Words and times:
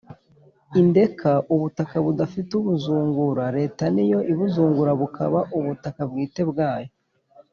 Indeka: 0.79 1.31
ubutaka 1.53 1.95
budafite 2.05 2.51
ababuzungura. 2.53 3.43
Leta 3.57 3.83
ni 3.95 4.05
yo 4.11 4.19
ibuzungura 4.31 4.91
bukaba 5.01 5.39
ubutaka 5.57 6.01
bwite 6.09 6.41
bwayo; 6.51 6.91